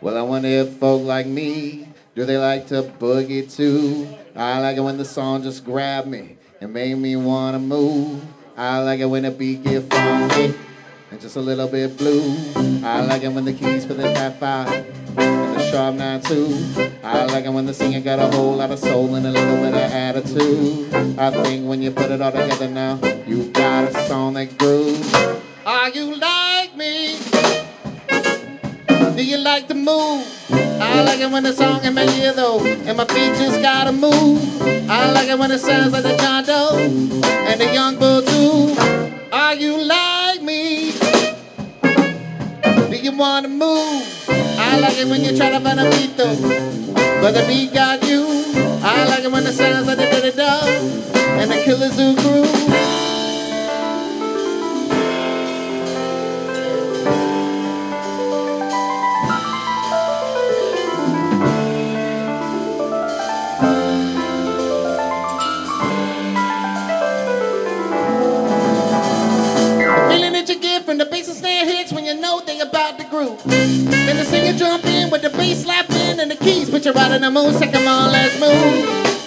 Well, 0.00 0.16
I 0.16 0.22
wonder 0.22 0.46
if 0.46 0.74
folk 0.74 1.02
like 1.02 1.26
me, 1.26 1.88
do 2.14 2.24
they 2.24 2.38
like 2.38 2.68
to 2.68 2.82
boogie 2.84 3.52
too? 3.52 4.08
I 4.36 4.60
like 4.60 4.76
it 4.76 4.80
when 4.80 4.96
the 4.96 5.04
song 5.04 5.42
just 5.42 5.64
grab 5.64 6.06
me 6.06 6.36
and 6.60 6.72
make 6.72 6.96
me 6.96 7.16
wanna 7.16 7.58
move. 7.58 8.22
I 8.56 8.78
like 8.78 9.00
it 9.00 9.06
when 9.06 9.24
the 9.24 9.32
beat 9.32 9.64
get 9.64 9.90
funky 9.90 10.54
and 11.10 11.20
just 11.20 11.34
a 11.34 11.40
little 11.40 11.66
bit 11.66 11.98
blue. 11.98 12.32
I 12.84 13.00
like 13.00 13.24
it 13.24 13.30
when 13.30 13.44
the 13.44 13.52
keys 13.52 13.86
for 13.86 13.94
the 13.94 14.04
flat 14.04 14.38
five 14.38 14.86
and 15.18 15.56
the 15.56 15.68
sharp 15.68 15.96
nine 15.96 16.20
two. 16.20 16.56
I 17.02 17.24
like 17.24 17.46
it 17.46 17.50
when 17.50 17.66
the 17.66 17.74
singer 17.74 18.00
got 18.00 18.20
a 18.20 18.36
whole 18.36 18.54
lot 18.54 18.70
of 18.70 18.78
soul 18.78 19.16
and 19.16 19.26
a 19.26 19.32
little 19.32 19.56
bit 19.56 19.74
of 19.74 19.92
attitude. 19.92 21.18
I 21.18 21.32
think 21.42 21.66
when 21.66 21.82
you 21.82 21.90
put 21.90 22.12
it 22.12 22.22
all 22.22 22.30
together 22.30 22.68
now, 22.68 23.00
you 23.26 23.50
got 23.50 23.88
a 23.88 24.06
song 24.06 24.34
that 24.34 24.56
grooves. 24.58 25.12
Are 25.66 25.90
you 25.90 26.14
like 26.14 26.76
me? 26.76 27.27
Do 29.18 29.24
you 29.24 29.38
like 29.38 29.66
to 29.66 29.74
move? 29.74 30.24
I 30.48 31.02
like 31.02 31.18
it 31.18 31.28
when 31.28 31.42
the 31.42 31.52
song 31.52 31.84
in 31.84 31.94
my 31.94 32.04
ear 32.22 32.32
though, 32.32 32.64
and 32.64 32.96
my 32.96 33.04
feet 33.04 33.34
just 33.34 33.60
gotta 33.60 33.90
move. 33.90 34.38
I 34.88 35.10
like 35.10 35.26
it 35.26 35.36
when 35.36 35.50
it 35.50 35.58
sounds 35.58 35.92
like 35.92 36.04
the 36.04 36.16
John 36.18 36.44
Doe 36.44 36.78
and 36.78 37.60
the 37.60 37.68
young 37.74 37.98
bull 37.98 38.22
too. 38.22 38.76
Are 39.32 39.56
you 39.56 39.76
like 39.76 40.40
me? 40.40 40.92
Do 41.82 42.96
you 42.96 43.10
wanna 43.10 43.48
move? 43.48 44.06
I 44.30 44.78
like 44.78 44.96
it 44.96 45.08
when 45.08 45.22
you 45.22 45.36
try 45.36 45.50
to 45.50 45.58
find 45.58 45.80
a 45.80 45.90
beat 45.90 46.16
though, 46.16 46.36
but 47.20 47.32
the 47.32 47.44
beat 47.48 47.74
got 47.74 48.00
you. 48.04 48.22
I 48.84 49.04
like 49.08 49.24
it 49.24 49.32
when 49.32 49.44
it 49.44 49.52
sounds 49.52 49.88
like 49.88 49.98
the 49.98 50.06
Dirty 50.06 50.30
Dog 50.30 50.62
and 51.42 51.50
the 51.50 51.60
Killers 51.64 51.96
Who 51.96 52.14
groove. 52.14 53.07
They 72.46 72.60
about 72.60 72.98
to 72.98 73.04
groove. 73.04 73.42
Then 73.44 74.16
the 74.16 74.24
singer 74.24 74.56
jump 74.58 74.84
in 74.84 75.10
with 75.10 75.22
the 75.22 75.30
bass 75.30 75.64
slap 75.64 75.90
in 75.90 76.20
and 76.20 76.30
the 76.30 76.36
keys 76.36 76.70
put 76.70 76.84
you 76.84 76.92
right 76.92 77.12
in 77.12 77.22
the 77.22 77.30
mood. 77.30 77.54
Say, 77.54 77.70
come 77.70 77.86
on, 77.86 78.12
let's 78.12 78.38
move. 78.40 79.17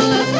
Come 0.00 0.39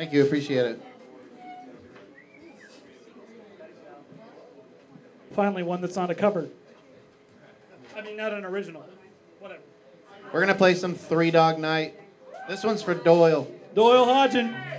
Thank 0.00 0.14
you. 0.14 0.24
Appreciate 0.24 0.64
it. 0.64 0.82
Finally, 5.32 5.62
one 5.62 5.82
that's 5.82 5.94
not 5.94 6.08
a 6.08 6.14
cover. 6.14 6.48
I 7.94 8.00
mean, 8.00 8.16
not 8.16 8.32
an 8.32 8.46
original. 8.46 8.82
Whatever. 9.40 9.60
We're 10.32 10.40
gonna 10.40 10.54
play 10.54 10.74
some 10.74 10.94
Three 10.94 11.30
Dog 11.30 11.58
Night. 11.58 12.00
This 12.48 12.64
one's 12.64 12.82
for 12.82 12.94
Doyle. 12.94 13.46
Doyle 13.74 14.06
Hodgen. 14.06 14.69